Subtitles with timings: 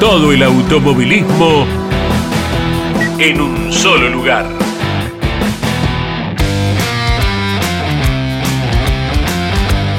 [0.00, 1.66] Todo el automovilismo
[3.18, 4.46] en un solo lugar.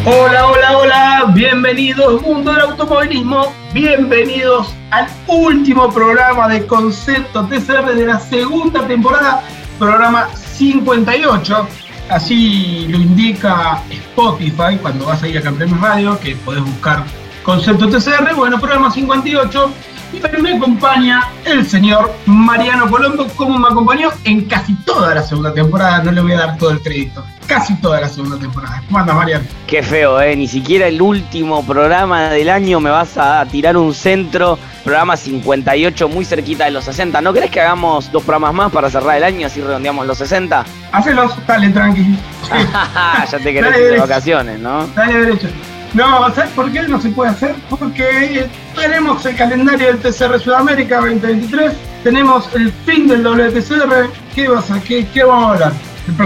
[0.05, 8.05] Hola, hola, hola, bienvenidos mundo del automovilismo, bienvenidos al último programa de Concepto TCR de
[8.05, 9.43] la segunda temporada,
[9.77, 11.67] programa 58.
[12.09, 17.03] Así lo indica Spotify cuando vas a ir a Campeones Radio, que podés buscar
[17.49, 19.71] Concepto TCR, bueno, programa 58.
[20.13, 25.23] Y también me acompaña el señor Mariano Colombo, como me acompañó en casi toda la
[25.23, 26.03] segunda temporada.
[26.03, 27.25] No le voy a dar todo el crédito.
[27.47, 28.83] Casi toda la segunda temporada.
[28.85, 29.45] ¿Cómo andas, Mariano?
[29.65, 30.35] Qué feo, ¿eh?
[30.35, 34.59] Ni siquiera el último programa del año me vas a tirar un centro.
[34.83, 37.19] Programa 58, muy cerquita de los 60.
[37.19, 40.65] ¿No crees que hagamos dos programas más para cerrar el año, así redondeamos los 60?
[40.91, 42.15] Hacelos, dale, tranqui.
[43.31, 44.85] ya te querés ir de vacaciones, ¿no?
[44.95, 45.47] Dale derecho.
[45.93, 47.55] No, ¿sabes por qué no se puede hacer?
[47.69, 51.73] Porque tenemos el calendario del TCR Sudamérica 2023,
[52.03, 54.09] tenemos el fin del WTCR.
[54.35, 55.73] ¿Qué, vas a, qué, qué vamos a hablar?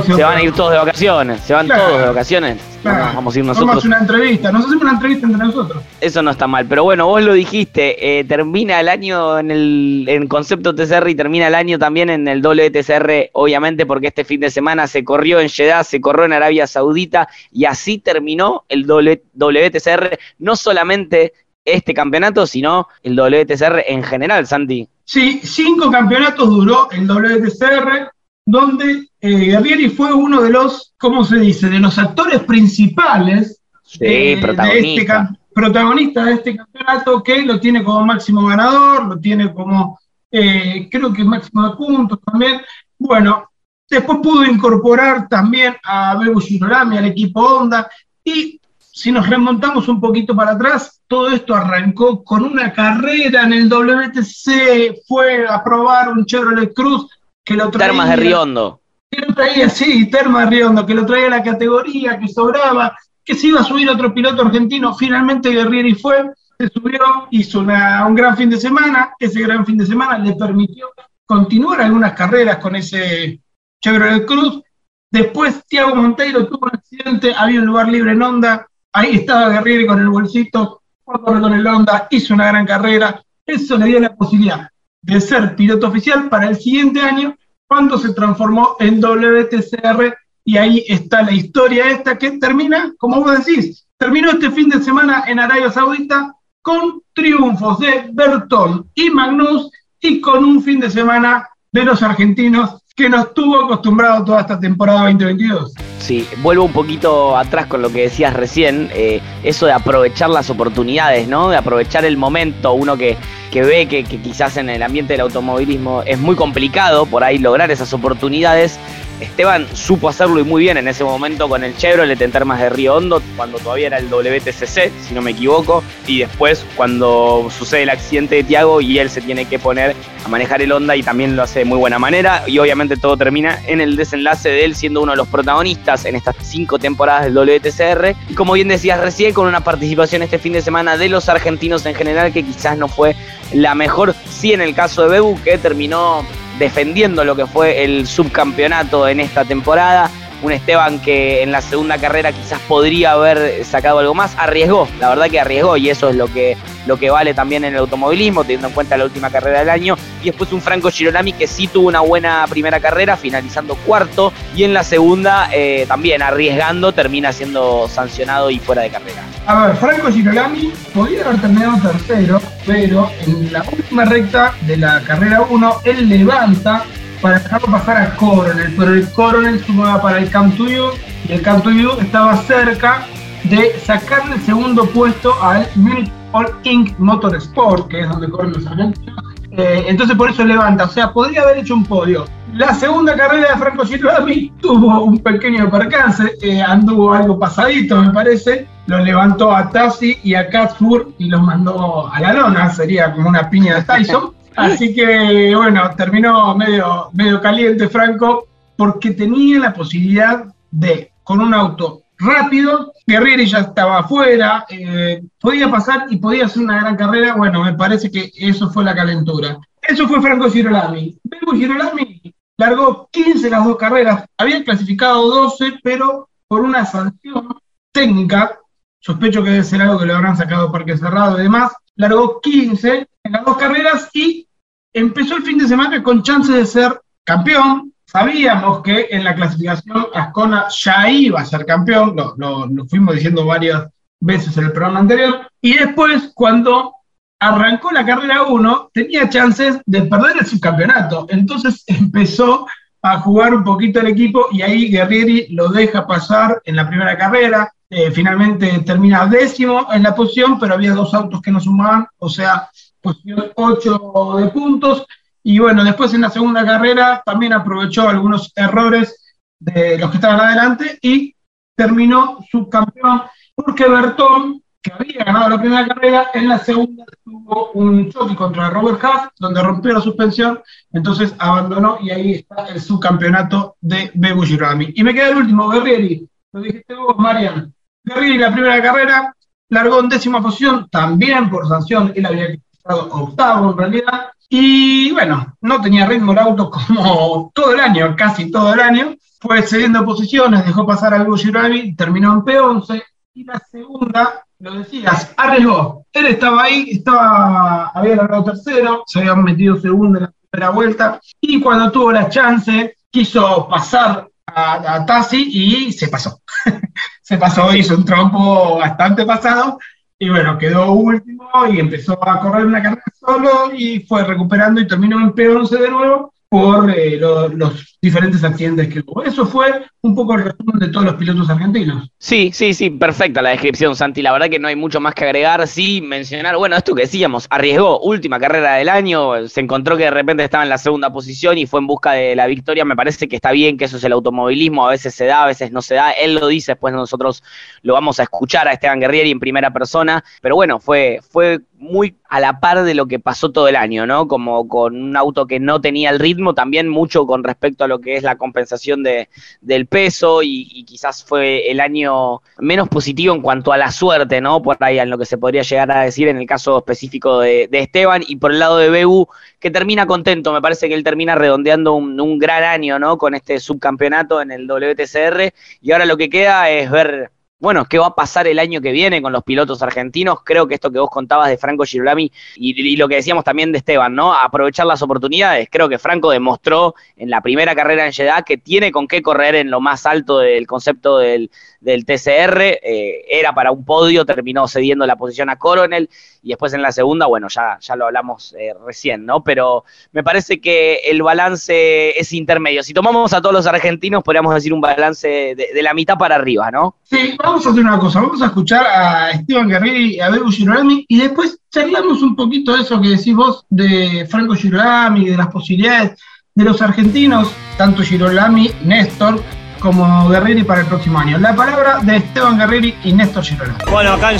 [0.05, 2.72] se van a ir todos de vacaciones, se van todos de vacaciones.
[2.83, 3.85] Vamos a ir nosotros.
[3.85, 5.83] Una entrevista, nos hacemos una entrevista entre nosotros.
[6.01, 10.05] Eso no está mal, pero bueno, vos lo dijiste, eh, termina el año en el
[10.07, 14.41] en concepto TCR y termina el año también en el WTCR, obviamente, porque este fin
[14.41, 18.85] de semana se corrió en Jeddah, se corrió en Arabia Saudita y así terminó el
[18.85, 21.33] WTCR, no solamente
[21.65, 24.87] este campeonato, sino el WTCR en general, Santi.
[25.05, 28.11] Sí, cinco campeonatos duró el WTCR,
[28.45, 33.61] donde eh, Guerrieri fue uno de los, ¿cómo se dice?, de los actores principales
[33.97, 35.05] de, este
[35.53, 39.97] protagonista de este campeonato, que lo tiene como máximo ganador, lo tiene como,
[40.29, 42.59] eh, creo que máximo de puntos también.
[42.99, 43.49] Bueno,
[43.89, 47.89] después pudo incorporar también a Bebu Girolami al equipo Honda
[48.25, 53.53] y si nos remontamos un poquito para atrás, todo esto arrancó con una carrera en
[53.53, 57.07] el WTC, fue a probar un Chevrolet Cruz
[57.41, 57.87] que lo traía.
[57.87, 58.82] Termas de Riondo.
[59.13, 63.35] Que lo traía, sí, Termas de Riondo, que lo traía la categoría, que sobraba, que
[63.35, 64.95] se iba a subir otro piloto argentino.
[64.95, 69.13] Finalmente Guerrieri fue, se subió, hizo un gran fin de semana.
[69.19, 70.87] Ese gran fin de semana le permitió
[71.27, 73.39] continuar algunas carreras con ese
[73.79, 74.63] Chevrolet Cruz.
[75.11, 79.85] Después Tiago Monteiro tuvo un accidente, había un lugar libre en Honda, ahí estaba Guerrieri
[79.85, 84.69] con el bolsito, con el Honda, hizo una gran carrera, eso le dio la posibilidad
[85.03, 87.35] de ser piloto oficial para el siguiente año,
[87.73, 93.43] cuando se transformó en WTCR y ahí está la historia esta que termina, como vos
[93.43, 99.71] decís, terminó este fin de semana en Arabia Saudita con triunfos de Bertol y Magnus
[99.99, 104.59] y con un fin de semana de los argentinos que nos tuvo acostumbrado toda esta
[104.59, 105.73] temporada 2022.
[105.97, 110.51] Sí, vuelvo un poquito atrás con lo que decías recién, eh, eso de aprovechar las
[110.51, 111.49] oportunidades, ¿no?
[111.49, 113.17] De aprovechar el momento, uno que,
[113.51, 117.39] que ve que, que quizás en el ambiente del automovilismo es muy complicado por ahí
[117.39, 118.77] lograr esas oportunidades
[119.19, 122.69] Esteban supo hacerlo y muy bien en ese momento con el Chevrolet en termas de
[122.69, 127.83] Río Hondo, cuando todavía era el WTCC, si no me equivoco, y después cuando sucede
[127.83, 129.95] el accidente de Tiago y él se tiene que poner
[130.25, 133.17] a manejar el Honda y también lo hace de muy buena manera, y obviamente todo
[133.17, 137.25] termina en el desenlace de él siendo uno de los protagonistas en estas cinco temporadas
[137.25, 141.09] del WTCR, y como bien decías recién, con una participación este fin de semana de
[141.09, 143.15] los argentinos en general que quizás no fue
[143.53, 146.25] la mejor, sí en el caso de Bebu, que terminó
[146.57, 150.09] defendiendo lo que fue el subcampeonato en esta temporada.
[150.43, 154.35] Un Esteban que en la segunda carrera quizás podría haber sacado algo más.
[154.37, 157.73] Arriesgó, la verdad que arriesgó y eso es lo que, lo que vale también en
[157.73, 159.95] el automovilismo, teniendo en cuenta la última carrera del año.
[160.21, 164.33] Y después un Franco Girolami que sí tuvo una buena primera carrera, finalizando cuarto.
[164.55, 169.23] Y en la segunda eh, también arriesgando, termina siendo sancionado y fuera de carrera.
[169.45, 175.01] A ver, Franco Girolami podía haber terminado tercero, pero en la última recta de la
[175.01, 176.83] carrera 1 él levanta
[177.23, 180.89] para dejarlo pasar a Coronel, pero el Coronel sumaba para el Camp to You
[181.29, 183.05] y el Camp to You estaba cerca
[183.45, 186.99] de sacarle el segundo puesto al Munich All Inc.
[186.99, 189.23] Motorsport, que es donde corren los argentinos.
[189.51, 192.25] Eh, entonces por eso levanta, o sea, podría haber hecho un podio.
[192.55, 198.11] La segunda carrera de Franco Girolami tuvo un pequeño percance, eh, anduvo algo pasadito, me
[198.11, 198.67] parece.
[198.87, 203.29] Lo levantó a Tassi y a Katzfur y los mandó a la lona, sería como
[203.29, 204.33] una piña de Tyson.
[204.55, 211.53] Así que, bueno, terminó medio, medio caliente Franco porque tenía la posibilidad de, con un
[211.53, 217.35] auto rápido, Guerrieri ya estaba afuera, eh, podía pasar y podía hacer una gran carrera.
[217.35, 219.59] Bueno, me parece que eso fue la calentura.
[219.81, 221.17] Eso fue Franco Girolami.
[221.29, 227.55] Franco Girolami largó 15 las dos carreras, había clasificado 12, pero por una sanción
[227.91, 228.59] técnica,
[228.99, 233.07] sospecho que debe ser algo que le habrán sacado parque cerrado y demás, largó 15
[233.23, 234.47] en las dos carreras y
[234.93, 237.93] empezó el fin de semana con chances de ser campeón.
[238.05, 243.45] Sabíamos que en la clasificación Ascona ya iba a ser campeón, lo, lo fuimos diciendo
[243.45, 243.87] varias
[244.19, 246.93] veces en el programa anterior, y después cuando
[247.39, 251.25] arrancó la carrera 1, tenía chances de perder el subcampeonato.
[251.29, 252.67] Entonces empezó
[253.01, 257.17] a jugar un poquito el equipo y ahí Guerrieri lo deja pasar en la primera
[257.17, 257.71] carrera.
[257.89, 262.29] Eh, finalmente termina décimo en la posición, pero había dos autos que no sumaban, o
[262.29, 262.69] sea,
[263.03, 265.05] posición 8 de puntos.
[265.43, 270.39] Y bueno, después en la segunda carrera también aprovechó algunos errores de los que estaban
[270.39, 271.35] adelante y
[271.75, 273.23] terminó subcampeón
[273.55, 278.69] porque Bertón que había ganado la primera carrera, en la segunda tuvo un choque contra
[278.69, 280.59] Robert Haas, donde rompió la suspensión,
[280.91, 284.91] entonces abandonó y ahí está el subcampeonato de Bebu Girolami.
[284.93, 287.73] Y me queda el último, Guerrieri, lo dijiste vos, Marian.
[288.03, 289.33] Guerrieri, la primera carrera,
[289.69, 292.47] largó en décima posición, también por sanción, él había
[292.83, 298.51] octavo en realidad, y bueno, no tenía ritmo el auto como todo el año, casi
[298.51, 303.03] todo el año, fue cediendo posiciones, dejó pasar a Girolami, terminó en P11,
[303.33, 306.05] y la segunda lo decías, arriesgó.
[306.13, 311.19] Él estaba ahí, estaba, había ganado tercero, se había metido segundo en la primera vuelta,
[311.41, 316.41] y cuando tuvo la chance, quiso pasar a, a Tassi y se pasó.
[317.21, 319.79] se pasó, hizo un trompo bastante pasado,
[320.23, 324.87] y bueno, quedó último y empezó a correr una carrera solo y fue recuperando y
[324.87, 329.23] terminó en P11 de nuevo por eh, los diferentes accidentes que hubo.
[329.23, 332.11] Eso fue un poco el resumen de todos los pilotos argentinos.
[332.19, 334.21] Sí, sí, sí, perfecta la descripción, Santi.
[334.21, 335.67] La verdad que no hay mucho más que agregar.
[335.67, 340.11] Sí, mencionar, bueno, esto que decíamos, arriesgó, última carrera del año, se encontró que de
[340.11, 342.85] repente estaba en la segunda posición y fue en busca de la victoria.
[342.85, 345.47] Me parece que está bien, que eso es el automovilismo, a veces se da, a
[345.47, 346.11] veces no se da.
[346.11, 347.41] Él lo dice, después nosotros
[347.81, 350.23] lo vamos a escuchar a Esteban Guerrieri en primera persona.
[350.39, 354.07] Pero bueno, fue, fue muy a la par de lo que pasó todo el año,
[354.07, 354.27] ¿no?
[354.27, 357.99] Como con un auto que no tenía el ritmo, también mucho con respecto a lo
[357.99, 359.29] que es la compensación de,
[359.61, 364.61] del peso y, quizás fue el año menos positivo en cuanto a la suerte, ¿no?
[364.61, 367.69] Por ahí en lo que se podría llegar a decir en el caso específico de,
[367.71, 369.27] Esteban y por el lado de Bebu,
[369.59, 373.17] que termina contento, me parece que él termina redondeando un gran año, ¿no?
[373.17, 377.32] Con este subcampeonato en el WTCR y ahora lo que queda es ver
[377.63, 380.39] bueno, ¿qué va a pasar el año que viene con los pilotos argentinos?
[380.43, 383.77] Creo que esto que vos contabas de Franco Girolami y, lo que decíamos también de
[383.77, 384.33] Esteban, ¿no?
[384.33, 385.69] Aprovechar las oportunidades.
[385.71, 389.55] Creo que Franco demostró en la primera carrera en Jeddah que tiene con qué correr
[389.55, 391.51] en lo más alto del concepto del,
[391.83, 396.09] del TCR, eh, era para un podio, terminó cediendo la posición a Coronel
[396.41, 399.43] y después en la segunda, bueno, ya, ya lo hablamos eh, recién, ¿no?
[399.43, 402.83] Pero me parece que el balance es intermedio.
[402.83, 406.71] Si tomamos a todos los argentinos, podríamos decir un balance de, la mitad para arriba,
[406.71, 406.95] ¿no?
[407.03, 410.49] Sí, vamos a hacer una cosa, vamos a escuchar a Esteban Guerrero y a Bebu
[410.51, 415.37] Girolami y después charlamos un poquito de eso que decís vos de Franco Girolami, de
[415.37, 416.19] las posibilidades
[416.55, 419.41] de los argentinos, tanto Girolami, Néstor,
[419.83, 421.37] como Guerreri para el próximo año.
[421.37, 423.75] La palabra de Esteban Guerreri y Néstor Girona.
[423.91, 424.39] Bueno, acá en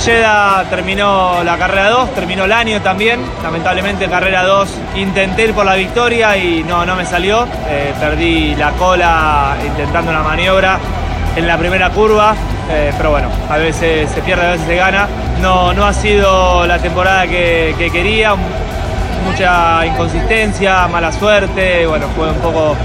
[0.70, 3.20] terminó la carrera 2, terminó el año también.
[3.42, 7.46] Lamentablemente carrera 2 intenté ir por la victoria y no, no me salió.
[7.68, 10.78] Eh, perdí la cola intentando una maniobra
[11.36, 12.34] en la primera curva,
[12.70, 15.06] eh, pero bueno, a veces se pierde, a veces se gana.
[15.42, 18.34] No, no ha sido la temporada que quería,
[19.34, 22.76] mucha inconsistencia, mala suerte, bueno, fue un poco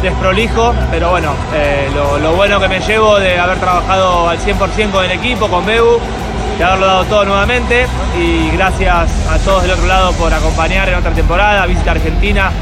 [0.00, 1.88] desprolijo, pero bueno, eh,
[2.22, 5.98] lo, bueno que me llevo de haber trabajado al 100% con el equipo, con Bebu,
[6.58, 10.94] de haberlo dado todo nuevamente y gracias a todos del otro lado por acompañar en
[10.94, 12.52] otra temporada, visita Argentina,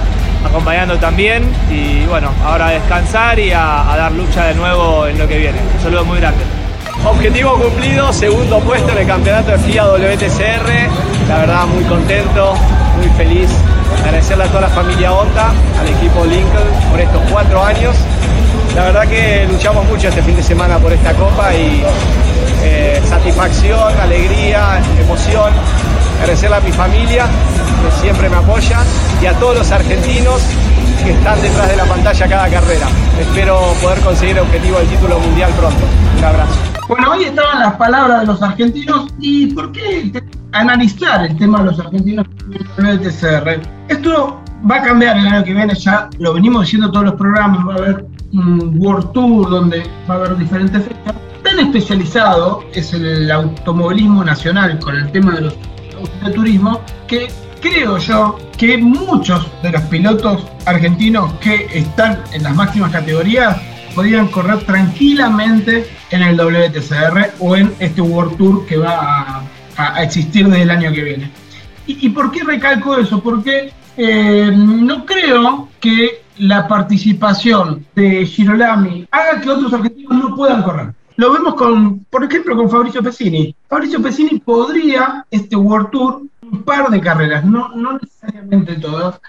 [0.42, 5.28] acompañando también y bueno, ahora a descansar y a, dar lucha de nuevo en lo
[5.28, 5.58] que viene.
[5.76, 6.42] Un saludo muy grande.
[7.04, 12.54] Objetivo cumplido, segundo puesto en el campeonato de FIA WTCR, la verdad muy contento,
[13.04, 13.50] muy feliz
[14.02, 17.96] agradecerle a toda la familia Onta, al equipo Lincoln por estos cuatro años.
[18.74, 21.82] La verdad que luchamos mucho este fin de semana por esta copa y
[22.62, 25.52] eh, satisfacción, alegría, emoción.
[26.20, 28.78] Agradecerle a mi familia que siempre me apoya
[29.22, 30.40] y a todos los argentinos
[31.04, 32.86] que están detrás de la pantalla cada carrera.
[33.20, 35.84] Espero poder conseguir el objetivo del título mundial pronto.
[36.18, 36.54] Un abrazo.
[36.88, 40.12] Bueno, hoy estaban las palabras de los argentinos y ¿por qué
[40.52, 42.26] analizar el tema de los argentinos
[42.78, 43.60] en el TCR?
[43.88, 47.66] Esto va a cambiar el año que viene, ya lo venimos diciendo todos los programas,
[47.66, 51.14] va a haber un World Tour donde va a haber diferentes fechas.
[51.42, 55.54] Tan especializado es el automovilismo nacional con el tema de los
[56.22, 56.70] de
[57.06, 57.28] que
[57.60, 63.56] creo yo que muchos de los pilotos argentinos que están en las máximas categorías
[63.94, 69.44] podrían correr tranquilamente en el WTCR o en este World Tour que va
[69.76, 71.30] a, existir desde el año que viene.
[71.86, 73.22] ¿Y, por qué recalco eso?
[73.22, 80.62] Porque eh, no creo que la participación de Girolami haga que otros argentinos no puedan
[80.62, 80.94] correr.
[81.16, 83.54] Lo vemos con, por ejemplo, con Fabricio Pesini.
[83.68, 89.20] Fabricio Pesini podría, este World Tour, un par de carreras, no, no necesariamente todas.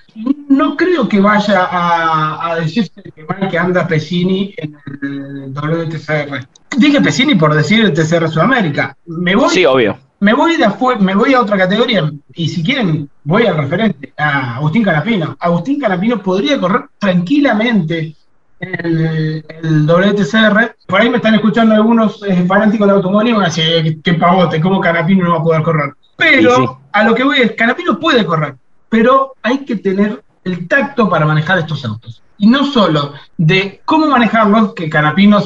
[0.48, 6.48] No creo que vaya a, a decirse que, que anda Pesini en el WTCR.
[6.78, 8.98] Dije Pesini por decir el TCR Sudamérica.
[9.06, 9.98] Me voy, sí, obvio.
[10.20, 10.68] Me voy, de
[11.00, 15.36] me voy a otra categoría y si quieren voy al referente, a Agustín Canapino.
[15.40, 18.16] Agustín Canapino podría correr tranquilamente
[18.60, 20.76] el, el WTCR.
[20.88, 24.14] Por ahí me están escuchando algunos eh, fanáticos del automóvil y van a decir, qué
[24.14, 25.94] pavote, cómo Canapino no va a poder correr.
[26.18, 28.56] Pero a lo que voy es, Canapino puede correr,
[28.90, 32.22] pero hay que tener el tacto para manejar estos autos.
[32.38, 35.44] Y no solo de cómo manejarlos, que Canapino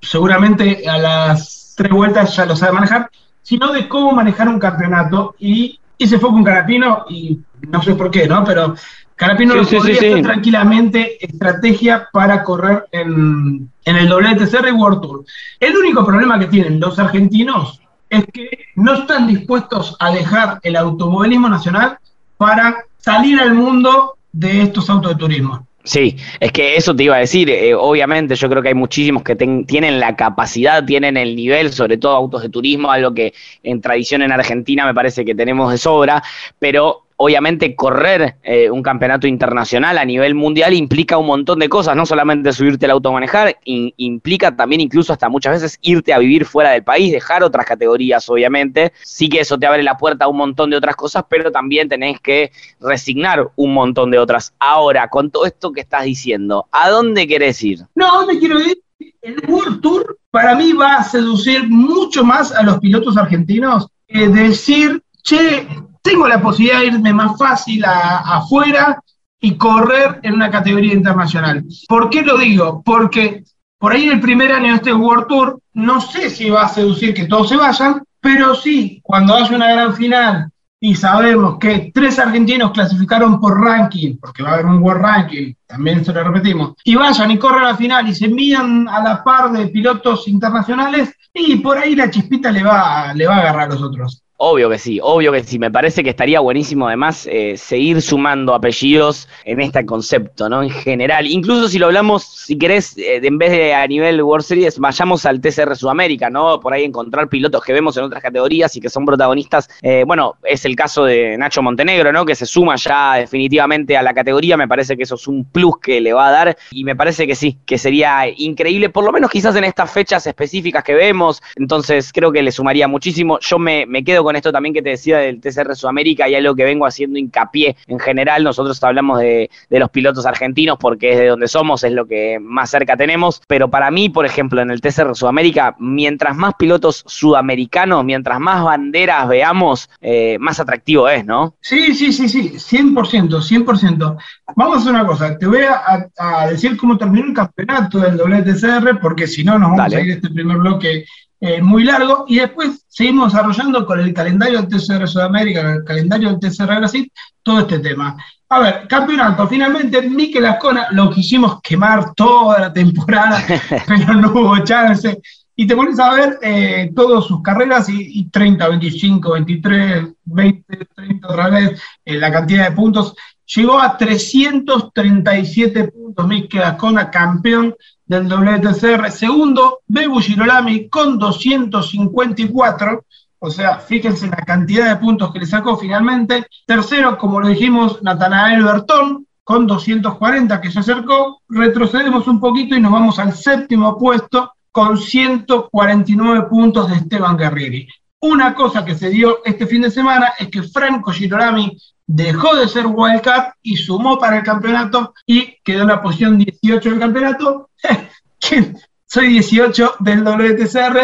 [0.00, 3.10] seguramente a las tres vueltas ya lo sabe manejar,
[3.48, 5.34] sino de cómo manejar un campeonato.
[5.38, 8.44] Y, y se fue con Canapino, y no sé por qué, ¿no?
[8.44, 8.74] Pero
[9.16, 15.24] Canapino podría hacer tranquilamente estrategia para correr en, en el WTCR y World Tour.
[15.58, 20.76] El único problema que tienen los argentinos es que no están dispuestos a dejar el
[20.76, 21.98] automovilismo nacional
[22.36, 25.66] para salir al mundo de estos autos de turismo.
[25.88, 27.48] Sí, es que eso te iba a decir.
[27.48, 31.96] Eh, obviamente, yo creo que hay muchísimos que tienen la capacidad, tienen el nivel, sobre
[31.96, 35.78] todo autos de turismo, algo que en tradición en Argentina me parece que tenemos de
[35.78, 36.22] sobra,
[36.58, 41.96] pero obviamente correr eh, un campeonato internacional a nivel mundial implica un montón de cosas,
[41.96, 46.18] no solamente subirte al auto a manejar, implica también incluso hasta muchas veces irte a
[46.18, 48.92] vivir fuera del país, dejar otras categorías, obviamente.
[49.02, 51.88] Sí que eso te abre la puerta a un montón de otras cosas, pero también
[51.88, 54.54] tenés que resignar un montón de otras.
[54.60, 57.80] Ahora, con todo esto que estás diciendo, ¿a dónde querés ir?
[57.96, 58.78] No, ¿a dónde quiero ir?
[59.22, 64.28] El World Tour para mí va a seducir mucho más a los pilotos argentinos que
[64.28, 65.66] decir, che,
[66.08, 68.98] tengo la posibilidad de irme más fácil afuera
[69.40, 71.64] y correr en una categoría internacional.
[71.86, 72.82] ¿Por qué lo digo?
[72.82, 73.44] Porque
[73.78, 76.68] por ahí en el primer año de este World Tour, no sé si va a
[76.68, 80.50] seducir que todos se vayan, pero sí, cuando haya una gran final
[80.80, 85.52] y sabemos que tres argentinos clasificaron por ranking, porque va a haber un World Ranking,
[85.66, 89.02] también se lo repetimos, y vayan y corren a la final y se midan a
[89.02, 93.40] la par de pilotos internacionales, y por ahí la chispita le va, le va a
[93.40, 94.22] agarrar a los otros.
[94.40, 95.58] Obvio que sí, obvio que sí.
[95.58, 100.62] Me parece que estaría buenísimo además eh, seguir sumando apellidos en este concepto, ¿no?
[100.62, 101.26] En general.
[101.26, 105.26] Incluso si lo hablamos, si querés, eh, en vez de a nivel World Series, vayamos
[105.26, 106.60] al TCR Sudamérica, ¿no?
[106.60, 109.68] Por ahí encontrar pilotos que vemos en otras categorías y que son protagonistas.
[109.82, 112.24] Eh, bueno, es el caso de Nacho Montenegro, ¿no?
[112.24, 114.56] Que se suma ya definitivamente a la categoría.
[114.56, 117.26] Me parece que eso es un plus que le va a dar y me parece
[117.26, 121.42] que sí, que sería increíble, por lo menos quizás en estas fechas específicas que vemos.
[121.56, 123.40] Entonces creo que le sumaría muchísimo.
[123.40, 126.34] Yo me, me quedo con con esto también que te decía del TCR Sudamérica y
[126.34, 128.44] algo que vengo haciendo hincapié en general.
[128.44, 132.68] Nosotros hablamos de, los pilotos argentinos porque es de donde somos, es lo que más
[132.68, 133.40] cerca tenemos.
[133.46, 138.62] Pero para mí, por ejemplo, en el TCR Sudamérica, mientras más pilotos sudamericanos, mientras más
[138.62, 141.54] banderas veamos, eh, más atractivo es, ¿no?
[141.62, 144.16] Sí, sí, sí, sí, 100%, 100%.
[144.56, 149.00] Vamos a hacer una cosa, te voy a, decir cómo terminó el campeonato del WTCR,
[149.00, 151.06] porque si no nos vamos a ir este primer bloque
[151.40, 156.30] eh, muy largo, y después seguimos desarrollando con el calendario del TCR Sudamérica, el calendario
[156.30, 158.16] del TCR Brasil, todo este tema.
[158.50, 163.44] A ver, campeonato, finalmente Mikel Ascona lo quisimos quemar toda la temporada,
[163.86, 165.20] pero no hubo chance.
[165.54, 171.28] Y te pones a ver eh, todas sus carreras y, 30, 25, 23, 20, 30
[171.28, 173.14] otra vez, eh, la cantidad de puntos.
[173.54, 177.74] Llegó a 337 puntos Mikel Ascona, campeón
[178.04, 179.10] del WTCR.
[179.10, 183.04] Segundo, Bebu Girolami con 254.
[183.38, 186.46] O sea, fíjense la cantidad de puntos que le sacó finalmente.
[186.66, 191.40] Tercero, como lo dijimos, Natanael Bertón con 240 que se acercó.
[191.48, 197.88] Retrocedemos un poquito y nos vamos al séptimo puesto con 149 puntos de Esteban Guerrieri.
[198.20, 201.78] Una cosa que se dio este fin de semana es que Franco Girolami
[202.08, 206.90] dejó de ser wildcard y sumó para el campeonato y quedó en la posición 18
[206.90, 207.70] del campeonato.
[209.06, 210.98] Soy 18 del WTCR.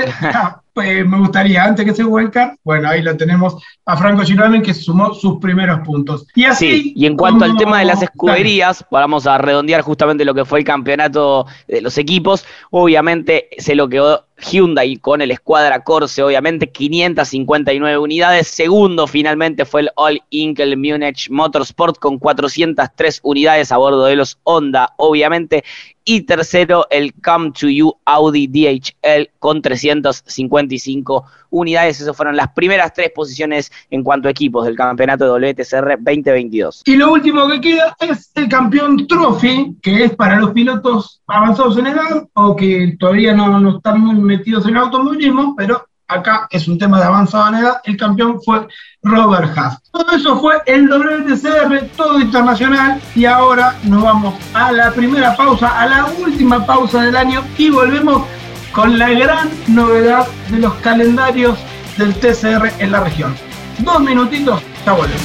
[0.75, 4.75] pues me gustaría, antes que se vuelca, bueno, ahí lo tenemos a Franco Girolami que
[4.75, 6.27] sumó sus primeros puntos.
[6.35, 6.93] Y así.
[6.97, 10.59] y en cuanto al tema de las escuderías, vamos a redondear justamente lo que fue
[10.59, 12.45] el campeonato de los equipos.
[12.71, 18.49] Obviamente se lo quedó Hyundai con el Escuadra Corse, obviamente 559 unidades.
[18.49, 24.39] Segundo, finalmente fue el All Inkel Munich Motorsport con 403 unidades a bordo de los
[24.45, 25.65] Honda, obviamente.
[26.07, 32.01] Y tercero, el Come to You Audi DHL con 355 unidades.
[32.01, 36.83] Esas fueron las primeras tres posiciones en cuanto a equipos del campeonato de WTCR 2022.
[36.85, 41.79] Y lo último que queda es el campeón Trophy, que es para los pilotos avanzados
[41.79, 46.69] en edad o que todavía no, no están muy metidos en automovilismo, pero acá es
[46.69, 48.67] un tema de avanzada edad, el campeón fue
[49.03, 49.83] Robert Haas.
[49.91, 55.81] Todo eso fue el WTCR, todo internacional, y ahora nos vamos a la primera pausa,
[55.81, 58.27] a la última pausa del año, y volvemos
[58.73, 61.59] con la gran novedad de los calendarios
[61.97, 63.35] del TCR en la región.
[63.79, 65.23] Dos minutitos, ya volvemos.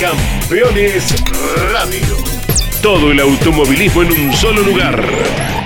[0.00, 1.14] Campeones
[1.72, 2.16] Radio.
[2.82, 5.65] Todo el automovilismo en un solo lugar.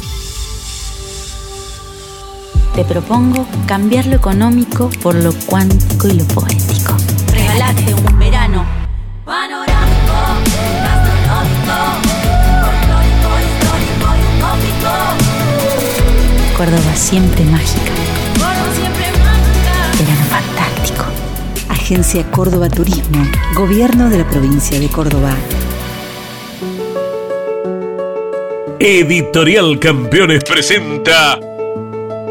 [2.75, 6.95] Te propongo cambiar lo económico por lo cuántico y lo poético.
[7.33, 8.65] Regalate un verano.
[16.55, 17.91] Córdoba siempre mágica.
[18.35, 19.73] Córdoba siempre mágica.
[19.99, 21.03] Verano fantástico.
[21.67, 23.25] Agencia Córdoba Turismo.
[23.53, 25.35] Gobierno de la provincia de Córdoba.
[28.79, 31.37] Editorial Campeones presenta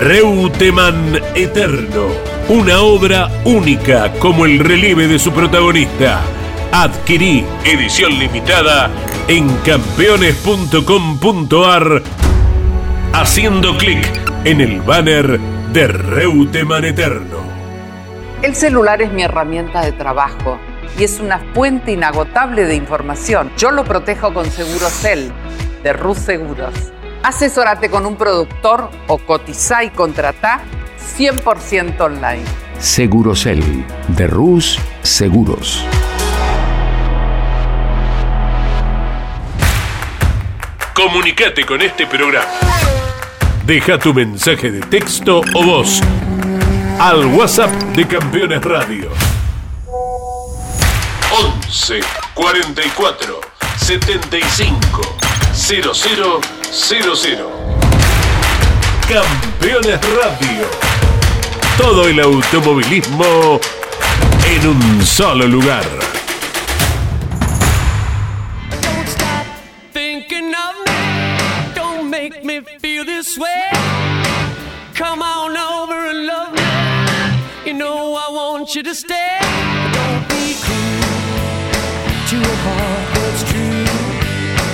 [0.00, 2.06] Reutemann Eterno,
[2.48, 6.22] una obra única como el relieve de su protagonista.
[6.72, 8.90] Adquirí edición limitada
[9.28, 12.02] en campeones.com.ar
[13.12, 14.08] haciendo clic
[14.44, 15.38] en el banner
[15.70, 17.40] de Reutemann Eterno.
[18.40, 20.58] El celular es mi herramienta de trabajo
[20.98, 23.52] y es una fuente inagotable de información.
[23.58, 25.30] Yo lo protejo con Segurocel
[25.82, 26.72] de Rus Seguros.
[27.22, 30.62] Asesórate con un productor o cotiza y contrata
[31.18, 32.44] 100% online.
[32.78, 33.62] Segurocel
[34.08, 35.84] de Rus Seguros.
[40.94, 42.48] Comunicate con este programa.
[43.66, 46.00] Deja tu mensaje de texto o voz
[46.98, 49.10] al WhatsApp de Campeones Radio.
[51.30, 52.00] 11
[52.34, 53.40] 44
[53.76, 55.00] 75
[56.72, 57.48] 0000.
[59.08, 60.66] Campeones Radio.
[61.76, 63.60] Todo el automovilismo
[64.46, 65.84] en un solo lugar.
[75.00, 76.60] Come over and love me.
[77.64, 79.38] You know I want you to stay.
[79.92, 80.79] Don't be cruel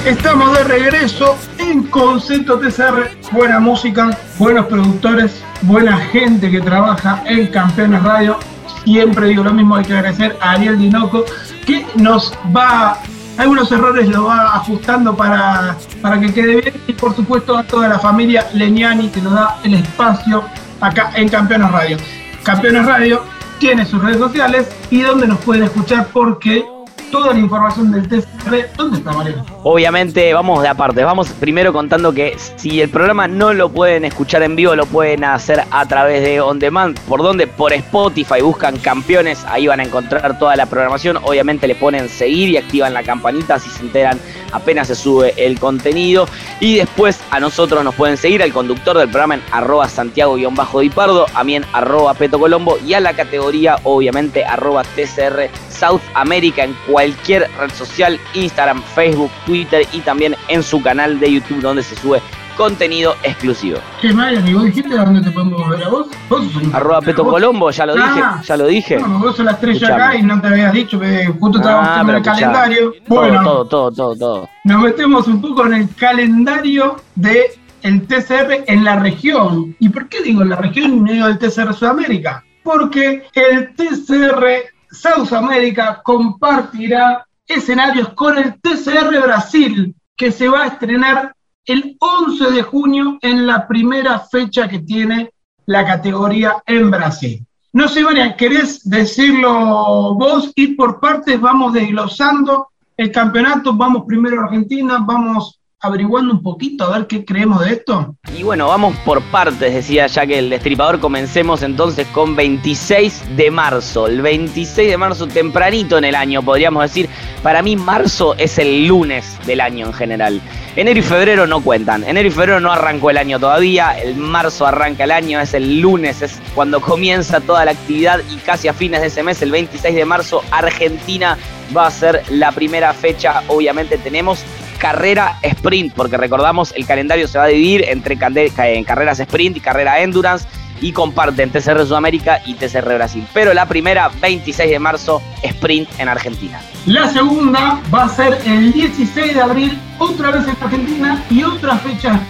[0.07, 3.11] Estamos de regreso en Concepto TCR.
[3.33, 8.39] Buena música, buenos productores, buena gente que trabaja en Campeones Radio.
[8.85, 11.25] Siempre digo lo mismo, hay que agradecer a Ariel Dinoco
[11.67, 12.99] que nos va,
[13.37, 16.75] algunos errores lo va ajustando para, para que quede bien.
[16.87, 20.45] Y por supuesto a toda la familia Leniani que nos da el espacio
[20.81, 21.97] acá en Campeones Radio.
[22.45, 23.25] Campeones Radio
[23.59, 26.65] tiene sus redes sociales y donde nos pueden escuchar porque
[27.11, 29.45] toda la información del TCR, ¿dónde está Mariano?
[29.63, 34.43] Obviamente vamos de aparte, vamos primero contando que si el programa no lo pueden escuchar
[34.43, 36.99] en vivo, lo pueden hacer a través de On Demand.
[37.01, 37.47] ¿Por dónde?
[37.47, 41.19] Por Spotify, buscan campeones, ahí van a encontrar toda la programación.
[41.23, 44.19] Obviamente le ponen seguir y activan la campanita si se enteran
[44.53, 46.27] apenas se sube el contenido.
[46.61, 51.45] Y después a nosotros nos pueden seguir, al conductor del programa en arroba Santiago-Dipardo, a
[51.45, 56.75] mí en arroba Peto Colombo y a la categoría obviamente arroba TCR South America en
[57.01, 61.95] cualquier red social, Instagram, Facebook, Twitter y también en su canal de YouTube donde se
[61.95, 62.23] sube
[62.57, 63.81] contenido exclusivo.
[64.01, 64.49] ¿Qué Mariano?
[64.49, 66.07] ¿Y vos dijiste dónde te podemos ver a vos?
[66.31, 68.97] Vos sos un- Arroba Peto vos- Colombo, ya lo Ah, dije, ya lo dije.
[68.99, 70.03] No, vos sos la estrella Escuchame.
[70.05, 72.93] acá y no te habías dicho que justo estábamos Ah, pero el escuchá, calendario.
[73.07, 74.49] Todo, Bueno, todo, todo, todo, todo.
[74.65, 77.45] nos metemos un poco en el calendario de
[77.83, 79.77] el TCR en la región.
[79.79, 82.43] ¿Y por qué digo en la región y no digo el TCR Sudamérica?
[82.63, 90.67] Porque el TCR South America compartirá escenarios con el TCR Brasil, que se va a
[90.69, 95.31] estrenar el 11 de junio en la primera fecha que tiene
[95.67, 97.45] la categoría en Brasil.
[97.73, 100.53] No sé, Marian, ¿querés decirlo vos?
[100.55, 106.85] Ir por partes, vamos desglosando el campeonato, vamos primero a Argentina, vamos averiguando un poquito
[106.85, 108.17] a ver qué creemos de esto.
[108.37, 111.01] Y bueno, vamos por partes, decía ya que el destripador.
[111.01, 114.07] Comencemos entonces con 26 de marzo.
[114.07, 117.09] El 26 de marzo, tempranito en el año, podríamos decir.
[117.43, 120.41] Para mí, marzo es el lunes del año en general.
[120.75, 122.03] Enero y febrero no cuentan.
[122.05, 123.99] Enero y febrero no arrancó el año todavía.
[123.99, 128.21] El marzo arranca el año, es el lunes, es cuando comienza toda la actividad.
[128.31, 131.39] Y casi a fines de ese mes, el 26 de marzo, Argentina
[131.77, 133.43] va a ser la primera fecha.
[133.49, 134.45] Obviamente, tenemos
[134.79, 139.61] carrera sprint, porque recordamos el calendario se va a dividir entre en carreras sprint y
[139.61, 140.47] carrera endurance
[140.81, 143.27] y comparten TCR Sudamérica y TCR Brasil.
[143.33, 146.61] Pero la primera, 26 de marzo, sprint en Argentina.
[146.87, 151.77] La segunda va a ser el 16 de abril, otra vez en Argentina y otra
[151.79, 152.21] fecha.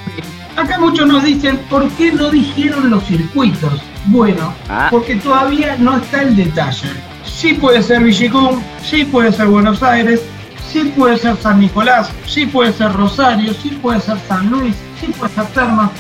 [0.56, 3.82] Acá muchos nos dicen, ¿por qué no dijeron los circuitos?
[4.06, 4.88] Bueno, Ah.
[4.90, 6.88] porque todavía no está el detalle.
[7.24, 10.22] Sí puede ser Villicum, sí puede ser Buenos Aires,
[10.76, 15.06] sí puede ser San Nicolás, sí puede ser Rosario, sí puede ser San Luis, sí
[15.06, 15.90] puede ser Termas.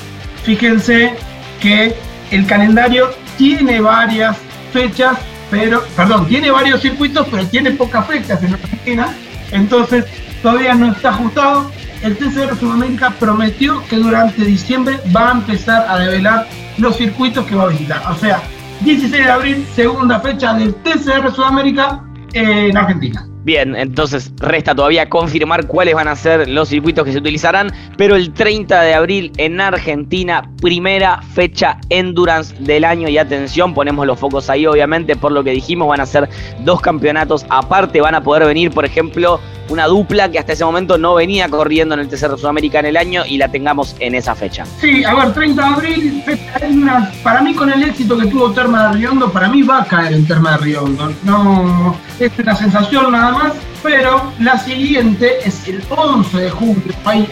[0.44, 1.14] Fíjense
[1.60, 1.96] que
[2.30, 3.08] el calendario
[3.38, 4.36] tiene varias
[4.74, 5.16] fechas,
[5.50, 9.14] pero, perdón, tiene varios circuitos, pero tiene pocas fechas en Argentina,
[9.50, 10.04] entonces
[10.42, 11.70] todavía no está ajustado.
[12.02, 17.54] El TCR Sudamérica prometió que durante diciembre va a empezar a develar los circuitos que
[17.54, 18.02] va a visitar.
[18.10, 18.42] O sea,
[18.82, 23.26] 16 de abril, segunda fecha del TCR Sudamérica en Argentina.
[23.46, 28.16] Bien, entonces resta todavía confirmar cuáles van a ser los circuitos que se utilizarán, pero
[28.16, 33.08] el 30 de abril en Argentina, primera fecha endurance del año.
[33.08, 36.28] Y atención, ponemos los focos ahí obviamente por lo que dijimos, van a ser
[36.64, 40.98] dos campeonatos aparte, van a poder venir por ejemplo una dupla que hasta ese momento
[40.98, 44.34] no venía corriendo en el TCR Sudamérica en el año y la tengamos en esa
[44.34, 44.64] fecha.
[44.80, 46.24] Sí, a ver, 30 de abril,
[46.60, 47.18] endurance.
[47.22, 50.12] para mí con el éxito que tuvo Terma de Riondo, para mí va a caer
[50.14, 51.12] en Terma de Riondo.
[51.24, 53.52] No, es una sensación nada más,
[53.82, 57.28] pero la siguiente es el 11 de julio, hay,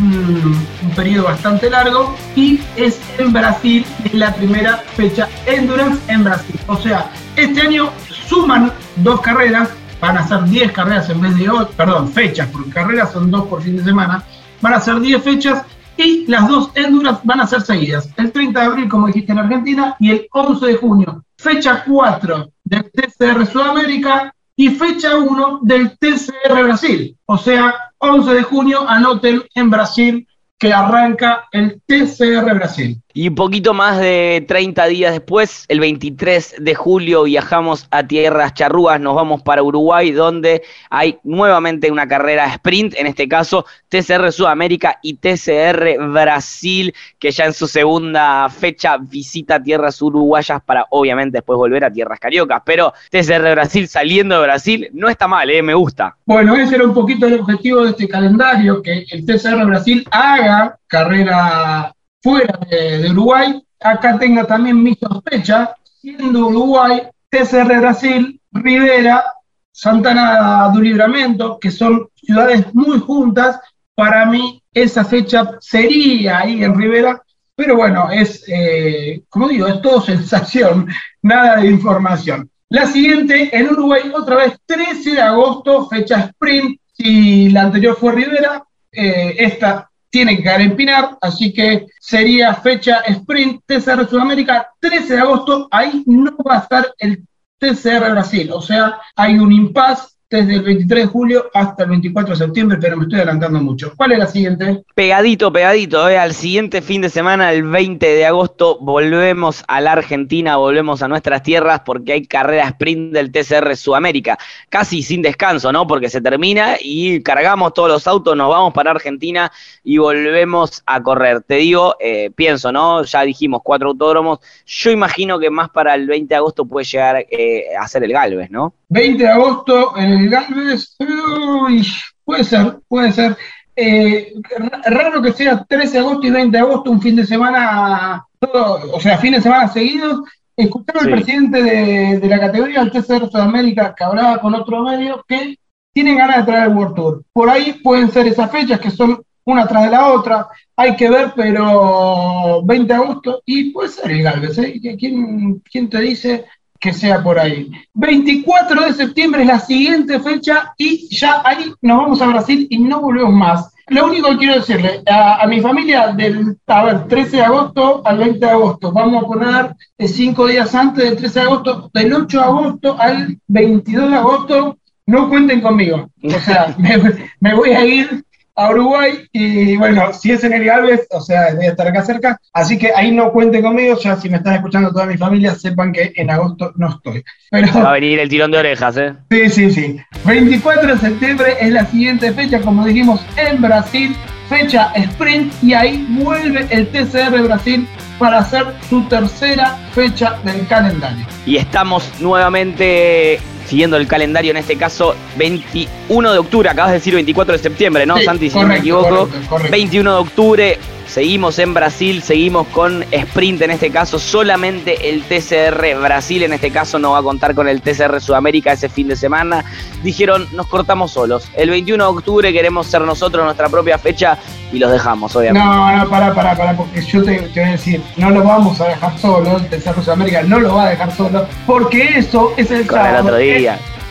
[0.00, 6.22] un- un periodo bastante largo, y es en Brasil, es la primera fecha endurance en
[6.24, 6.54] Brasil.
[6.68, 7.90] O sea, este año
[8.28, 9.68] suman dos carreras,
[10.00, 13.46] van a ser 10 carreras en vez de 8, perdón, fechas, porque carreras son dos
[13.46, 14.22] por fin de semana,
[14.60, 15.62] van a ser 10 fechas
[15.96, 18.08] y las dos endurance van a ser seguidas.
[18.16, 21.24] El 30 de abril, como dijiste, en Argentina y el 11 de junio.
[21.36, 27.16] Fecha 4 del TCR Sudamérica y fecha 1 del TCR Brasil.
[27.26, 33.00] O sea, 11 de junio, anoten en Brasil que arranca el TCR Brasil.
[33.14, 38.54] Y un poquito más de 30 días después, el 23 de julio, viajamos a tierras
[38.54, 44.30] charrúas, nos vamos para Uruguay, donde hay nuevamente una carrera sprint, en este caso TCR
[44.30, 51.38] Sudamérica y TCR Brasil, que ya en su segunda fecha visita tierras uruguayas para obviamente
[51.38, 52.62] después volver a tierras cariocas.
[52.64, 55.62] Pero TCR Brasil saliendo de Brasil no está mal, ¿eh?
[55.62, 56.16] me gusta.
[56.24, 60.47] Bueno, ese era un poquito el objetivo de este calendario, que el TCR Brasil haga
[60.86, 63.62] carrera fuera de, Uruguay.
[63.80, 69.24] Acá tenga también mi sospecha, siendo Uruguay, TCR Brasil, Rivera,
[69.70, 73.60] Santana do Libramento, que son ciudades muy juntas,
[73.94, 77.22] para mí esa fecha sería ahí en Rivera,
[77.54, 80.88] pero bueno, es, eh, como digo, es todo sensación,
[81.22, 82.50] nada de información.
[82.70, 86.80] La siguiente, en Uruguay, otra vez 13 de agosto, fecha sprint.
[86.92, 92.54] Si la anterior fue Rivera, eh, esta tiene que caer en Pinar, así que sería
[92.54, 95.68] fecha sprint TCR Sudamérica 13 de agosto.
[95.70, 97.24] Ahí no va a estar el
[97.58, 102.32] TCR Brasil, o sea, hay un impasse desde el 23 de julio hasta el 24
[102.34, 103.92] de septiembre, pero me estoy adelantando mucho.
[103.96, 104.84] ¿Cuál es la siguiente?
[104.94, 109.92] Pegadito, pegadito, eh, al siguiente fin de semana, el 20 de agosto, volvemos a la
[109.92, 114.38] Argentina, volvemos a nuestras tierras porque hay carrera sprint del TCR Sudamérica,
[114.68, 115.86] casi sin descanso, ¿no?
[115.86, 119.50] Porque se termina y cargamos todos los autos, nos vamos para Argentina
[119.82, 121.42] y volvemos a correr.
[121.42, 123.02] Te digo, eh, pienso, ¿no?
[123.04, 127.24] Ya dijimos cuatro autódromos, yo imagino que más para el 20 de agosto puede llegar
[127.30, 128.74] eh, a ser el Galvez, ¿no?
[128.88, 131.86] 20 de agosto en el Galvez, uy,
[132.24, 133.36] puede ser, puede ser.
[133.76, 137.26] Eh, ra- raro que sea 13 de agosto y 20 de agosto, un fin de
[137.26, 140.20] semana, todo- o sea, fin de semana seguidos.
[140.56, 141.08] Escucharon Sí.
[141.08, 145.56] al presidente de, de la categoría del TCR Sudamérica que hablaba con otro medio que
[145.92, 147.22] tienen ganas de traer el World Tour.
[147.32, 151.08] Por ahí pueden ser esas fechas que son una tras de la otra, hay que
[151.08, 154.78] ver, pero 20 de agosto y puede ser el Galvez, ¿eh?
[154.98, 156.44] ¿Quién, quién te dice
[156.80, 157.70] que sea por ahí?
[157.94, 162.78] 24 de septiembre es la siguiente fecha y ya ahí nos vamos a Brasil y
[162.78, 163.72] no volvemos más.
[163.88, 168.02] Lo único que quiero decirle a, a mi familia del a ver, 13 de agosto
[168.04, 172.12] al 20 de agosto, vamos a poner cinco días antes del 13 de agosto, del
[172.12, 176.10] 8 de agosto al 22 de agosto, no cuenten conmigo.
[176.22, 176.98] O sea, me,
[177.40, 178.24] me voy a ir
[178.58, 182.02] a Uruguay y bueno, si es en el Galvez, o sea, voy a estar acá
[182.02, 185.54] cerca, así que ahí no cuenten conmigo, ya si me están escuchando toda mi familia,
[185.54, 187.22] sepan que en agosto no estoy.
[187.52, 189.14] Pero Va a venir el tirón de orejas, ¿eh?
[189.30, 190.00] Sí, sí, sí.
[190.24, 194.16] 24 de septiembre es la siguiente fecha, como dijimos, en Brasil,
[194.48, 197.86] fecha sprint, y ahí vuelve el TCR Brasil
[198.18, 201.24] para hacer su tercera fecha del calendario.
[201.46, 207.14] Y estamos nuevamente siguiendo el calendario, en este caso 21 de octubre, acabas de decir
[207.14, 208.50] 24 de septiembre, ¿no, Sí, Santi?
[208.50, 209.28] Si no me equivoco.
[209.28, 209.70] correcto, correcto.
[209.72, 215.98] 21 de octubre, seguimos en Brasil, seguimos con sprint en este caso, solamente el TCR
[216.02, 219.16] Brasil en este caso no va a contar con el TCR Sudamérica ese fin de
[219.16, 219.64] semana.
[220.02, 221.48] Dijeron, nos cortamos solos.
[221.56, 224.38] El 21 de octubre queremos ser nosotros nuestra propia fecha
[224.70, 225.66] y los dejamos, obviamente.
[225.66, 228.78] No, no, pará, pará, pará, porque yo te, te voy a decir, no lo vamos
[228.80, 232.70] a dejar solo, el TCR Sudamérica no lo va a dejar solo, porque eso es
[232.70, 233.24] el Con el sábado.
[233.24, 233.57] otro día.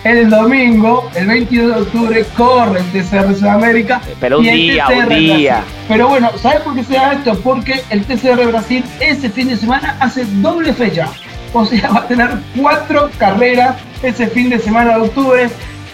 [0.03, 3.99] El domingo, el 22 de octubre, corre el TCR Sudamérica.
[4.19, 5.53] Pero un día, TCR un día.
[5.55, 5.73] Brasil.
[5.88, 7.38] Pero bueno, ¿sabes por qué se da esto?
[7.39, 11.07] Porque el TCR Brasil ese fin de semana hace doble fecha.
[11.53, 15.49] O sea, va a tener cuatro carreras ese fin de semana de octubre.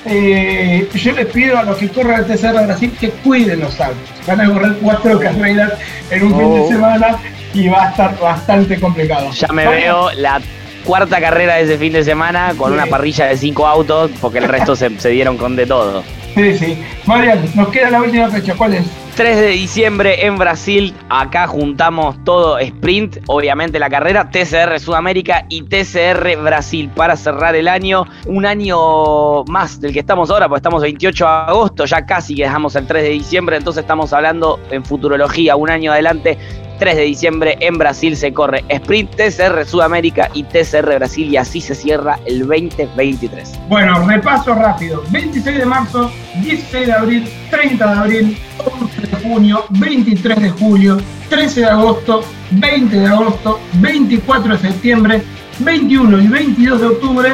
[0.05, 3.97] Eh, yo les pido a los que corran el TCR Brasil que cuiden los autos.
[4.27, 5.73] Van a correr cuatro carreras
[6.11, 6.55] en un fin Oh.
[6.55, 7.17] de semana
[7.53, 9.31] y va a estar bastante complicado.
[9.31, 9.79] Ya me Vamos.
[9.81, 10.41] veo la
[10.85, 12.73] cuarta carrera de ese fin de semana con Sí.
[12.75, 16.03] una parrilla de cinco autos, porque el resto se, se dieron con de todo.
[16.35, 16.83] Sí, sí.
[17.05, 18.55] Marian, nos queda la última fecha.
[18.55, 18.83] ¿Cuál es?
[19.15, 25.61] 3 de diciembre en Brasil, acá juntamos todo sprint, obviamente la carrera, TCR Sudamérica y
[25.61, 30.81] TCR Brasil para cerrar el año, un año más del que estamos ahora, porque estamos
[30.81, 34.83] 28 de agosto, ya casi que dejamos el 3 de diciembre, entonces estamos hablando en
[34.83, 36.39] futurología, un año adelante,
[36.83, 41.61] 3 de diciembre en Brasil se corre sprint, TCR Sudamérica y TCR Brasil y así
[41.61, 43.57] se cierra el 2023.
[43.69, 45.01] Bueno, repaso rápido.
[45.09, 48.37] 26 de marzo, 16 de abril, 30 de abril,
[48.81, 50.97] 11 de junio, 23 de julio,
[51.29, 55.21] 13 de agosto, 20 de agosto, 24 de septiembre,
[55.59, 57.29] 21 y 22 de octubre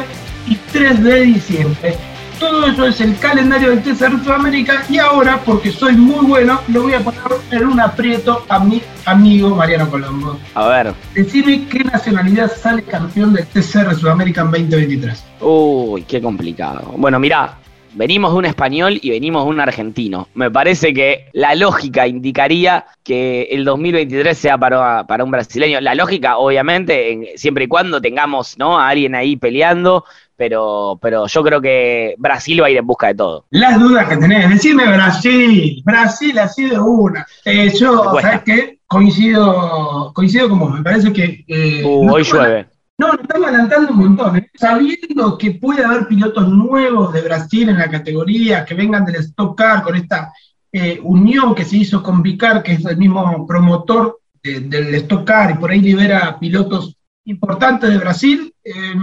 [0.46, 2.09] y 3 de diciembre.
[2.40, 6.82] Todo eso es el calendario del TCR Sudamérica y ahora, porque soy muy bueno, lo
[6.84, 10.38] voy a poner en un aprieto a mi amigo Mariano Colombo.
[10.54, 10.94] A ver.
[11.14, 15.24] Decime qué nacionalidad sale campeón del TCR Sudamérica en 2023.
[15.40, 16.94] Uy, qué complicado.
[16.96, 17.58] Bueno, mirá,
[17.92, 20.28] venimos de un español y venimos de un argentino.
[20.34, 25.78] Me parece que la lógica indicaría que el 2023 sea para, para un brasileño.
[25.82, 28.78] La lógica, obviamente, en- siempre y cuando tengamos ¿no?
[28.78, 30.04] a alguien ahí peleando,
[30.40, 33.44] pero, pero yo creo que Brasil va a ir en busca de todo.
[33.50, 37.26] Las dudas que tenés, decime Brasil, Brasil así de una.
[37.44, 38.14] Eh, yo.
[38.22, 38.78] ¿sabes qué?
[38.86, 41.44] Coincido, coincido con vos, me parece que...
[41.46, 42.68] eh, Uh, hoy llueve.
[42.96, 44.50] No, nos estamos adelantando un montón, ¿eh?
[44.54, 49.56] sabiendo que puede haber pilotos nuevos de Brasil en la categoría, que vengan del Stock
[49.58, 50.32] Car con esta
[50.72, 55.24] eh, unión que se hizo con Vicar, que es el mismo promotor de- del Stock
[55.24, 56.96] Car y por ahí libera pilotos
[57.30, 58.94] importantes de Brasil, eh,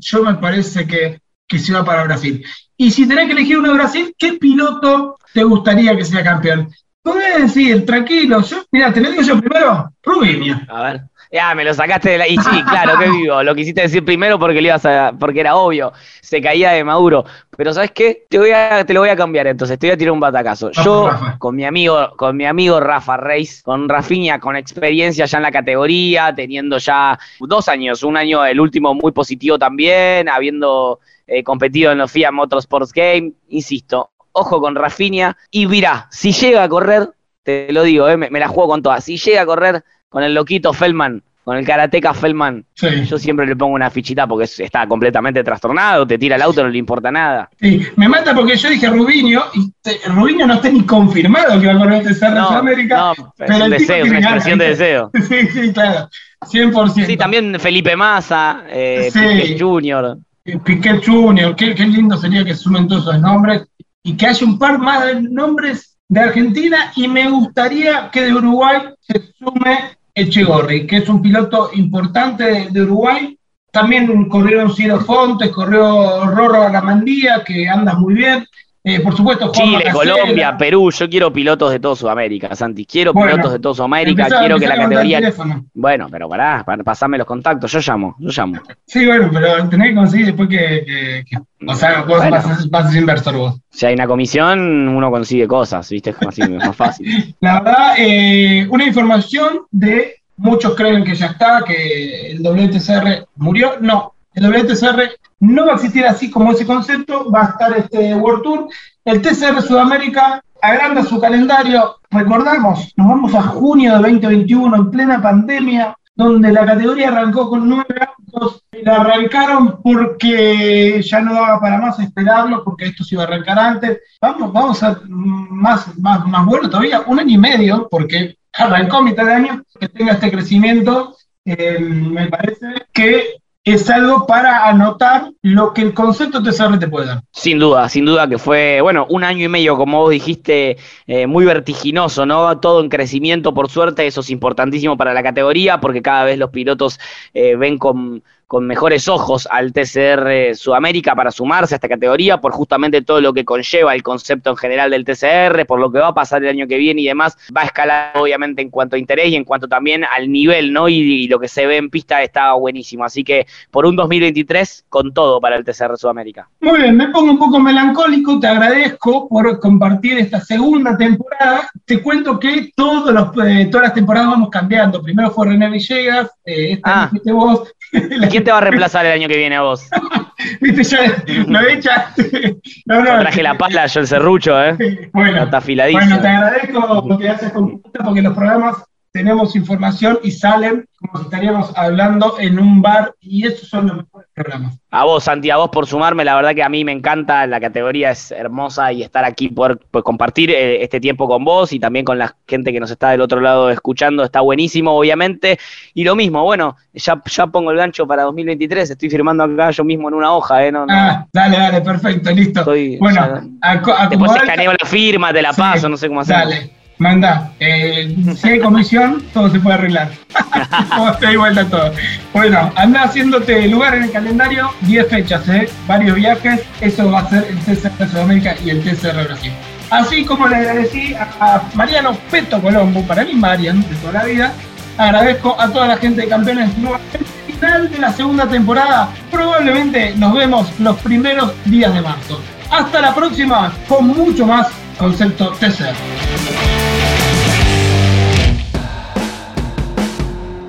[0.00, 2.44] yo me parece que, que se va para Brasil.
[2.76, 6.70] Y si tenés que elegir uno de Brasil, ¿qué piloto te gustaría que sea campeón?
[7.04, 10.58] Podés decir, tranquilo, yo, mira, te lo digo yo primero, Rubinho.
[10.68, 11.02] A ver.
[11.30, 12.26] Ya, me lo sacaste de la.
[12.26, 13.42] Y sí, claro, que vivo.
[13.42, 15.12] Lo quisiste decir primero porque le ibas a.
[15.18, 15.92] porque era obvio.
[16.22, 17.26] Se caía de Maduro.
[17.54, 18.24] Pero ¿sabes qué?
[18.30, 20.70] Te voy a, te lo voy a cambiar entonces, te voy a tirar un batacazo.
[20.70, 25.42] Yo, con mi amigo, con mi amigo Rafa Reis, con Rafinha, con experiencia ya en
[25.42, 31.44] la categoría, teniendo ya dos años, un año el último muy positivo también, habiendo eh,
[31.44, 33.32] competido en los FIA Motorsports Game.
[33.48, 35.36] Insisto, ojo con Rafinha.
[35.50, 37.08] Y mirá, si llega a correr,
[37.42, 39.02] te lo digo, eh, me, me la juego con todas.
[39.04, 43.04] Si llega a correr con el loquito Feldman, con el karateca Feldman, Sí.
[43.04, 46.62] yo siempre le pongo una fichita porque es- está completamente trastornado, te tira el auto,
[46.62, 47.50] no le importa nada.
[47.60, 51.66] Sí, me mata porque yo dije Rubinho, y te- Rubinho no está ni confirmado que
[51.66, 52.96] va a correr el TCR No, Sudamérica.
[52.96, 55.10] no, es pero un el deseo, es una expresión de deseo.
[55.28, 56.08] Sí, sí, claro,
[56.46, 57.04] 100%.
[57.06, 59.56] Sí, también Felipe Massa, eh, Sí.
[59.58, 60.16] Junior.
[60.64, 63.66] Piquet Junior, qué, qué lindo sería que sumen todos esos nombres
[64.04, 68.34] y que haya un par más de nombres de Argentina y me gustaría que de
[68.34, 73.36] Uruguay se sume Echegorri, que es un piloto importante de, Uruguay.
[73.72, 78.46] También corrieron Ciro Fontes, corrió Rorro Aramandía, que anda muy bien.
[78.86, 79.90] Eh, por supuesto, Juan Chile.
[79.90, 82.84] Colombia, Perú, yo quiero pilotos de todo Sudamérica, Santi.
[82.84, 85.32] Quiero Bueno, pilotos de todo Sudamérica, Empezá- quiero que la categoría.
[85.72, 88.60] Bueno, pero pará, pa- pasame los contactos, yo llamo, yo llamo.
[88.86, 90.84] Sí, bueno, pero tenés que conseguir después que.
[90.86, 92.30] que- que- o sea, vos Bueno.
[92.32, 93.58] vas, vas inversor vos.
[93.70, 96.10] Si hay una comisión, uno consigue cosas, ¿viste?
[96.10, 97.06] Es como así, es más fácil.
[97.40, 103.76] La verdad, eh, una información de muchos creen que ya está, que el WTCR murió.
[103.80, 108.14] No, el WTCR no va a existir así como ese concepto, va a estar este
[108.14, 108.68] World Tour.
[109.04, 111.96] El TCR Sudamérica agranda su calendario.
[112.10, 117.68] Recordamos, nos vamos a junio de 2021, en plena pandemia, donde la categoría arrancó con
[117.68, 118.64] nueve autos.
[118.82, 123.58] La arrancaron porque ya no daba para más esperarlo, porque esto se iba a arrancar
[123.58, 124.00] antes.
[124.20, 129.26] Vamos, vamos a más, más, más bueno todavía, un año y medio, porque arrancó mitad
[129.26, 135.72] de año, que tenga este crecimiento, eh, me parece que es algo para anotar lo
[135.72, 137.22] que el concepto TCR te puede dar.
[137.32, 141.26] Sin duda, sin duda que fue, bueno, un año y medio, como vos dijiste, eh,
[141.26, 142.58] muy vertiginoso, ¿no?
[142.58, 146.50] Todo en crecimiento, por suerte, eso es importantísimo para la categoría, porque cada vez los
[146.50, 147.00] pilotos
[147.32, 152.52] eh, ven con, con mejores ojos al TCR Sudamérica para sumarse a esta categoría, por
[152.52, 156.08] justamente todo lo que conlleva el concepto en general del TCR, por lo que va
[156.08, 158.98] a pasar el año que viene y demás, va a escalar obviamente en cuanto a
[158.98, 160.88] interés y en cuanto también al nivel, ¿no?
[160.88, 164.86] Y, y lo que se ve en pista está buenísimo, así que por un 2023
[164.88, 166.48] con todo para el TCR Sudamérica.
[166.60, 171.68] Muy bien, me pongo un poco melancólico, te agradezco por compartir esta segunda temporada.
[171.84, 175.02] Te cuento que todos los, eh, todas las temporadas vamos cambiando.
[175.02, 177.10] Primero fue René Villegas, eh, esta Ah.
[177.32, 177.72] vos.
[177.94, 179.88] ¿Y quién te va a reemplazar el año que viene a vos?
[180.60, 182.56] Viste, ya lo echaste.
[182.86, 185.08] No, no, Yo traje la pala, yo el serrucho, ¿eh?
[185.12, 186.04] Bueno, Está afiladísimo.
[186.04, 188.76] Bueno, te agradezco lo que haces con porque los programas
[189.18, 193.96] tenemos información y salen como si estaríamos hablando en un bar y esos son los
[193.98, 194.76] mejores programas.
[194.90, 197.60] A vos, Santi, a vos por sumarme, la verdad que a mí me encanta, la
[197.60, 201.78] categoría es hermosa y estar aquí, poder pues, compartir eh, este tiempo con vos y
[201.78, 205.60] también con la gente que nos está del otro lado escuchando, está buenísimo, obviamente.
[205.94, 209.84] Y lo mismo, bueno, ya, ya pongo el gancho para 2023, estoy firmando acá yo
[209.84, 210.72] mismo en una hoja, ¿eh?
[210.72, 212.60] No, no, Ah, dale, dale, perfecto, listo.
[212.60, 213.20] estoy- bueno,
[213.62, 216.36] ya- Después escaneo la firma, te la Sí, paso, no sé cómo hacer.
[216.36, 216.70] Dale,
[217.04, 217.52] manda.
[217.60, 220.10] Eh, si hay comisión, todo se puede arreglar.
[220.96, 221.92] Todo se da vuelta todo.
[222.32, 225.68] Bueno, anda haciéndote lugar en el calendario, 10 fechas, ¿eh?
[225.86, 226.62] varios viajes.
[226.80, 229.52] Eso va a ser el TCR Sudamérica y el TCR Brasil.
[229.90, 234.24] Así como le agradecí a, a Mariano Peto Colombo, para mí Marian, de toda la
[234.24, 234.52] vida,
[234.96, 239.10] agradezco a toda la gente de Campeones Nuevamente, final de la segunda temporada.
[239.30, 242.40] Probablemente nos vemos los primeros días de marzo.
[242.70, 246.73] Hasta la próxima con mucho más concepto TCR.